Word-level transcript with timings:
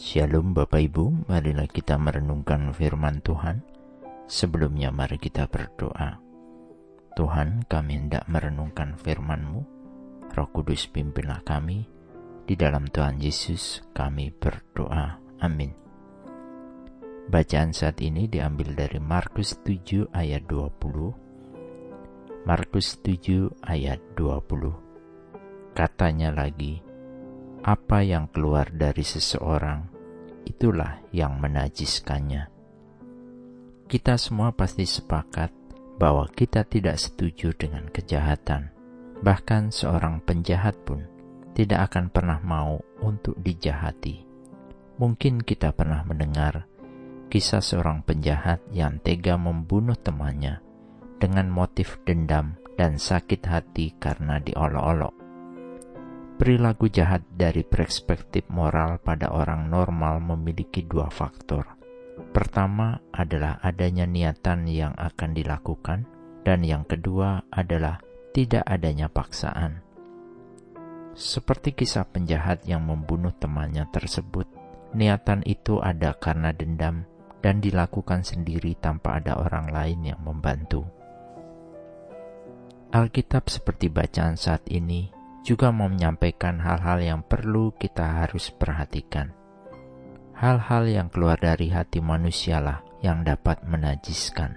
Shalom 0.00 0.56
Bapak 0.56 0.80
Ibu, 0.80 1.28
marilah 1.28 1.68
kita 1.68 2.00
merenungkan 2.00 2.72
firman 2.72 3.20
Tuhan. 3.20 3.60
Sebelumnya 4.24 4.88
mari 4.88 5.20
kita 5.20 5.44
berdoa. 5.44 6.16
Tuhan, 7.12 7.68
kami 7.68 8.00
hendak 8.00 8.24
merenungkan 8.24 8.96
firman-Mu. 8.96 9.60
Roh 10.32 10.48
Kudus 10.56 10.88
pimpinlah 10.88 11.44
kami. 11.44 11.84
Di 12.48 12.56
dalam 12.56 12.88
Tuhan 12.88 13.20
Yesus 13.20 13.84
kami 13.92 14.32
berdoa. 14.32 15.20
Amin. 15.44 15.76
Bacaan 17.28 17.76
saat 17.76 18.00
ini 18.00 18.24
diambil 18.24 18.72
dari 18.72 18.96
Markus 18.96 19.60
7 19.60 20.16
ayat 20.16 20.48
20. 20.48 22.48
Markus 22.48 22.96
7 23.04 23.52
ayat 23.68 24.00
20. 24.16 25.76
Katanya 25.76 26.32
lagi, 26.32 26.88
apa 27.60 28.00
yang 28.00 28.28
keluar 28.32 28.72
dari 28.72 29.04
seseorang, 29.04 29.84
itulah 30.48 31.04
yang 31.12 31.36
menajiskannya. 31.36 32.48
Kita 33.90 34.16
semua 34.16 34.54
pasti 34.54 34.86
sepakat 34.88 35.52
bahwa 36.00 36.24
kita 36.32 36.64
tidak 36.64 36.96
setuju 36.96 37.52
dengan 37.52 37.84
kejahatan. 37.92 38.72
Bahkan 39.20 39.68
seorang 39.68 40.24
penjahat 40.24 40.80
pun 40.88 41.04
tidak 41.52 41.92
akan 41.92 42.08
pernah 42.08 42.40
mau 42.40 42.80
untuk 43.04 43.36
dijahati. 43.36 44.24
Mungkin 44.96 45.44
kita 45.44 45.76
pernah 45.76 46.00
mendengar 46.08 46.64
kisah 47.28 47.60
seorang 47.60 48.00
penjahat 48.02 48.64
yang 48.72 48.96
tega 49.04 49.36
membunuh 49.36 49.94
temannya 49.94 50.64
dengan 51.20 51.52
motif 51.52 52.00
dendam 52.08 52.56
dan 52.80 52.96
sakit 52.96 53.44
hati 53.44 53.92
karena 54.00 54.40
diolok-olok. 54.40 55.19
Perilaku 56.40 56.88
jahat 56.88 57.20
dari 57.36 57.60
perspektif 57.60 58.48
moral 58.48 58.96
pada 58.96 59.28
orang 59.28 59.68
normal 59.68 60.24
memiliki 60.24 60.80
dua 60.80 61.12
faktor. 61.12 61.76
Pertama 62.32 62.96
adalah 63.12 63.60
adanya 63.60 64.08
niatan 64.08 64.64
yang 64.64 64.96
akan 64.96 65.36
dilakukan, 65.36 66.08
dan 66.40 66.64
yang 66.64 66.88
kedua 66.88 67.44
adalah 67.52 68.00
tidak 68.32 68.64
adanya 68.64 69.12
paksaan. 69.12 69.84
Seperti 71.12 71.76
kisah 71.76 72.08
penjahat 72.08 72.64
yang 72.64 72.88
membunuh 72.88 73.36
temannya 73.36 73.84
tersebut, 73.92 74.48
niatan 74.96 75.44
itu 75.44 75.76
ada 75.84 76.16
karena 76.16 76.56
dendam 76.56 77.04
dan 77.44 77.60
dilakukan 77.60 78.24
sendiri 78.24 78.80
tanpa 78.80 79.20
ada 79.20 79.36
orang 79.36 79.68
lain 79.68 80.16
yang 80.16 80.20
membantu. 80.24 80.88
Alkitab 82.96 83.52
seperti 83.52 83.92
bacaan 83.92 84.40
saat 84.40 84.64
ini 84.72 85.19
juga 85.40 85.72
mau 85.72 85.88
menyampaikan 85.88 86.60
hal-hal 86.60 87.00
yang 87.00 87.20
perlu 87.24 87.72
kita 87.76 88.24
harus 88.24 88.52
perhatikan. 88.52 89.32
Hal-hal 90.36 90.88
yang 90.88 91.08
keluar 91.12 91.36
dari 91.36 91.68
hati 91.68 92.00
manusialah 92.00 92.80
yang 93.04 93.24
dapat 93.24 93.60
menajiskan. 93.64 94.56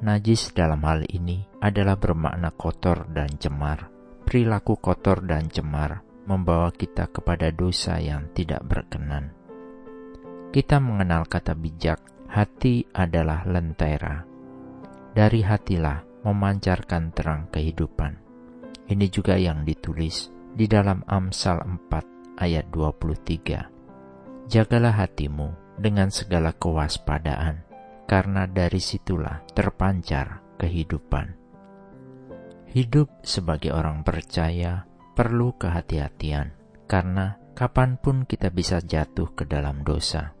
Najis 0.00 0.56
dalam 0.56 0.80
hal 0.84 1.04
ini 1.12 1.44
adalah 1.60 1.96
bermakna 1.96 2.52
kotor 2.56 3.08
dan 3.12 3.28
cemar. 3.36 3.92
Perilaku 4.24 4.80
kotor 4.80 5.24
dan 5.24 5.48
cemar 5.52 6.00
membawa 6.24 6.72
kita 6.72 7.08
kepada 7.08 7.52
dosa 7.52 8.00
yang 8.00 8.32
tidak 8.32 8.64
berkenan. 8.64 9.32
Kita 10.50 10.80
mengenal 10.80 11.28
kata 11.28 11.52
bijak, 11.52 12.00
hati 12.30 12.86
adalah 12.94 13.44
lentera. 13.44 14.24
Dari 15.10 15.42
hatilah 15.42 16.22
memancarkan 16.22 17.10
terang 17.10 17.50
kehidupan. 17.50 18.29
Ini 18.90 19.06
juga 19.06 19.38
yang 19.38 19.62
ditulis 19.62 20.34
di 20.50 20.66
dalam 20.66 21.06
Amsal 21.06 21.62
4 21.62 22.42
ayat 22.42 22.74
23. 22.74 24.50
Jagalah 24.50 24.98
hatimu 24.98 25.78
dengan 25.78 26.10
segala 26.10 26.50
kewaspadaan, 26.58 27.62
karena 28.10 28.50
dari 28.50 28.82
situlah 28.82 29.46
terpancar 29.54 30.42
kehidupan. 30.58 31.38
Hidup 32.66 33.22
sebagai 33.22 33.70
orang 33.70 34.02
percaya 34.02 34.82
perlu 35.14 35.54
kehati-hatian, 35.54 36.50
karena 36.90 37.38
kapan 37.54 37.94
pun 37.94 38.26
kita 38.26 38.50
bisa 38.50 38.82
jatuh 38.82 39.30
ke 39.38 39.46
dalam 39.46 39.86
dosa. 39.86 40.34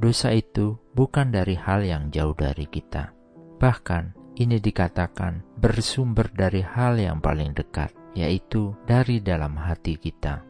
Dosa 0.00 0.32
itu 0.32 0.80
bukan 0.96 1.28
dari 1.28 1.52
hal 1.52 1.84
yang 1.84 2.08
jauh 2.08 2.32
dari 2.32 2.64
kita, 2.64 3.12
bahkan 3.60 4.16
ini 4.34 4.58
dikatakan 4.58 5.46
bersumber 5.58 6.26
dari 6.34 6.62
hal 6.62 6.98
yang 6.98 7.22
paling 7.22 7.54
dekat, 7.54 7.94
yaitu 8.18 8.74
dari 8.82 9.22
dalam 9.22 9.54
hati 9.54 9.94
kita. 9.94 10.42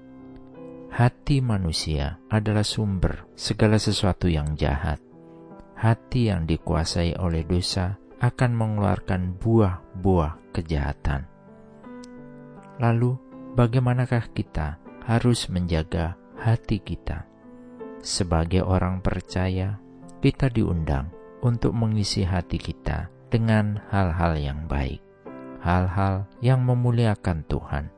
Hati 0.95 1.43
manusia 1.45 2.23
adalah 2.31 2.65
sumber 2.65 3.29
segala 3.35 3.77
sesuatu 3.77 4.31
yang 4.31 4.55
jahat. 4.57 5.03
Hati 5.75 6.31
yang 6.33 6.47
dikuasai 6.49 7.19
oleh 7.19 7.45
dosa 7.45 7.99
akan 8.23 8.53
mengeluarkan 8.57 9.37
buah-buah 9.37 10.55
kejahatan. 10.55 11.27
Lalu, 12.79 13.19
bagaimanakah 13.59 14.33
kita 14.33 14.79
harus 15.05 15.51
menjaga 15.51 16.17
hati 16.41 16.81
kita? 16.81 17.27
Sebagai 18.01 18.65
orang 18.65 19.03
percaya, 19.05 19.77
kita 20.23 20.49
diundang 20.49 21.11
untuk 21.45 21.77
mengisi 21.77 22.25
hati 22.25 22.57
kita 22.57 23.14
dengan 23.35 23.83
hal-hal 23.91 24.39
yang 24.39 24.71
baik, 24.71 25.03
hal-hal 25.59 26.23
yang 26.39 26.63
memuliakan 26.63 27.43
Tuhan. 27.51 27.91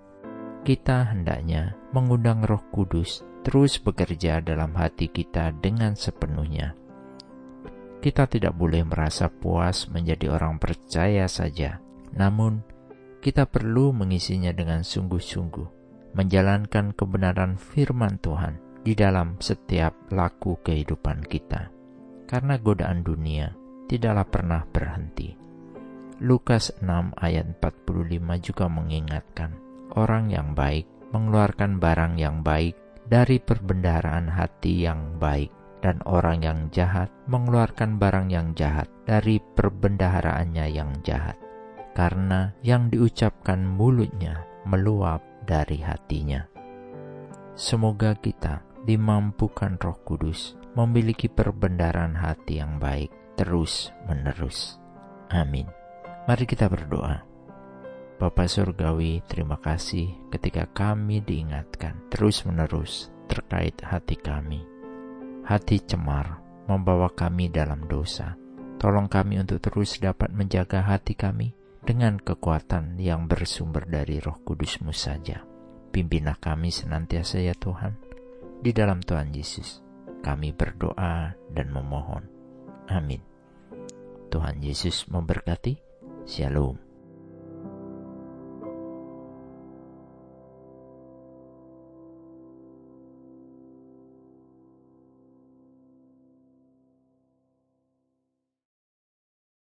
Kita 0.65 1.13
hendaknya 1.13 1.77
mengundang 1.93 2.41
Roh 2.41 2.65
Kudus 2.73 3.21
terus 3.45 3.77
bekerja 3.77 4.41
dalam 4.41 4.73
hati 4.73 5.13
kita 5.13 5.53
dengan 5.61 5.93
sepenuhnya. 5.93 6.73
Kita 8.01 8.25
tidak 8.25 8.57
boleh 8.57 8.81
merasa 8.89 9.29
puas 9.29 9.93
menjadi 9.93 10.33
orang 10.33 10.57
percaya 10.57 11.29
saja, 11.29 11.85
namun 12.17 12.65
kita 13.21 13.45
perlu 13.45 13.93
mengisinya 13.93 14.57
dengan 14.57 14.81
sungguh-sungguh, 14.81 15.69
menjalankan 16.17 16.97
kebenaran 16.97 17.61
firman 17.61 18.17
Tuhan 18.25 18.57
di 18.81 18.97
dalam 18.97 19.37
setiap 19.37 19.93
laku 20.09 20.57
kehidupan 20.65 21.29
kita. 21.29 21.69
Karena 22.25 22.57
godaan 22.57 23.05
dunia 23.05 23.66
tidaklah 23.87 24.27
pernah 24.27 24.63
berhenti. 24.67 25.35
Lukas 26.23 26.73
6 26.81 27.13
ayat 27.19 27.61
45 27.61 28.41
juga 28.41 28.67
mengingatkan, 28.73 29.53
orang 29.95 30.33
yang 30.33 30.57
baik 30.57 30.89
mengeluarkan 31.13 31.79
barang 31.79 32.15
yang 32.17 32.41
baik 32.41 32.75
dari 33.07 33.39
perbendaharaan 33.39 34.27
hati 34.27 34.89
yang 34.89 35.21
baik, 35.21 35.53
dan 35.85 36.03
orang 36.09 36.43
yang 36.43 36.61
jahat 36.75 37.13
mengeluarkan 37.31 38.01
barang 38.01 38.33
yang 38.33 38.57
jahat 38.59 38.91
dari 39.07 39.39
perbendaharaannya 39.39 40.67
yang 40.73 40.91
jahat. 41.07 41.39
Karena 41.95 42.53
yang 42.61 42.93
diucapkan 42.93 43.63
mulutnya 43.65 44.45
meluap 44.67 45.23
dari 45.47 45.81
hatinya. 45.81 46.45
Semoga 47.57 48.13
kita 48.19 48.61
dimampukan 48.85 49.81
roh 49.81 49.97
kudus 50.05 50.59
memiliki 50.77 51.29
perbendaharaan 51.33 52.13
hati 52.19 52.61
yang 52.61 52.77
baik 52.77 53.09
terus-menerus. 53.37 54.81
Amin. 55.31 55.69
Mari 56.27 56.45
kita 56.49 56.67
berdoa. 56.67 57.23
Bapa 58.17 58.49
Surgawi, 58.49 59.21
terima 59.29 59.61
kasih 59.61 60.09
ketika 60.33 60.65
kami 60.73 61.21
diingatkan 61.21 62.09
terus-menerus 62.09 63.13
terkait 63.29 63.77
hati 63.85 64.17
kami. 64.17 64.65
Hati 65.45 65.85
cemar 65.85 66.41
membawa 66.65 67.13
kami 67.13 67.53
dalam 67.53 67.85
dosa. 67.87 68.35
Tolong 68.81 69.07
kami 69.09 69.41
untuk 69.41 69.61
terus 69.61 70.01
dapat 70.01 70.33
menjaga 70.33 70.85
hati 70.85 71.13
kami 71.13 71.53
dengan 71.85 72.19
kekuatan 72.19 72.99
yang 72.99 73.31
bersumber 73.31 73.87
dari 73.87 74.19
roh 74.19 74.41
kudusmu 74.43 74.91
saja. 74.91 75.47
Pimpinlah 75.95 76.37
kami 76.43 76.69
senantiasa 76.75 77.41
ya 77.41 77.55
Tuhan. 77.55 77.97
Di 78.61 78.73
dalam 78.75 79.05
Tuhan 79.05 79.31
Yesus, 79.33 79.81
kami 80.25 80.51
berdoa 80.53 81.37
dan 81.53 81.69
memohon. 81.71 82.36
Amin. 82.87 83.23
Tuhan 84.31 84.63
Yesus 84.63 85.07
memberkati. 85.11 85.79
Shalom. 86.27 86.86